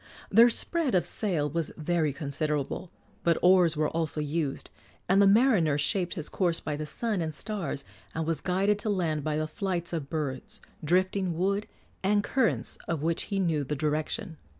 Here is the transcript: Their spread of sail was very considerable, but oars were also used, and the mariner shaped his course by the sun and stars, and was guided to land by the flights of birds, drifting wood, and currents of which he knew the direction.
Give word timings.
Their 0.31 0.49
spread 0.49 0.95
of 0.95 1.05
sail 1.05 1.47
was 1.47 1.71
very 1.77 2.11
considerable, 2.11 2.89
but 3.23 3.37
oars 3.43 3.77
were 3.77 3.89
also 3.89 4.19
used, 4.19 4.71
and 5.07 5.21
the 5.21 5.27
mariner 5.27 5.77
shaped 5.77 6.15
his 6.15 6.27
course 6.27 6.59
by 6.59 6.75
the 6.75 6.87
sun 6.87 7.21
and 7.21 7.35
stars, 7.35 7.83
and 8.15 8.25
was 8.25 8.41
guided 8.41 8.79
to 8.79 8.89
land 8.89 9.23
by 9.23 9.37
the 9.37 9.45
flights 9.47 9.93
of 9.93 10.09
birds, 10.09 10.59
drifting 10.83 11.37
wood, 11.37 11.67
and 12.01 12.23
currents 12.23 12.79
of 12.87 13.03
which 13.03 13.25
he 13.29 13.37
knew 13.37 13.63
the 13.63 13.75
direction. 13.75 14.37